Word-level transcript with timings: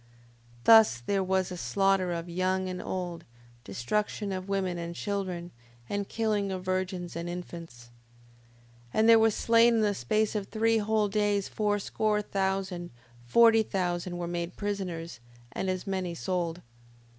5:13. 0.61 0.63
Thus 0.63 0.99
there 1.05 1.23
was 1.23 1.51
a 1.51 1.57
slaughter 1.57 2.11
of 2.11 2.27
young 2.27 2.67
and 2.67 2.81
old, 2.81 3.23
destruction 3.63 4.31
of 4.31 4.49
women 4.49 4.79
and 4.79 4.95
children, 4.95 5.51
and 5.87 6.09
killing 6.09 6.51
of 6.51 6.65
virgins 6.65 7.15
and 7.15 7.29
infants. 7.29 7.91
5:14. 8.95 8.95
And 8.95 9.07
there 9.07 9.19
were 9.19 9.29
slain 9.29 9.75
in 9.75 9.81
the 9.81 9.93
space 9.93 10.33
of 10.33 10.47
three 10.47 10.79
whole 10.79 11.07
days 11.07 11.47
fourscore 11.47 12.23
thousand, 12.23 12.89
forty 13.27 13.61
thousand 13.61 14.17
were 14.17 14.25
made 14.25 14.57
prisoners, 14.57 15.19
and 15.51 15.69
as 15.69 15.85
many 15.85 16.15
sold. 16.15 16.63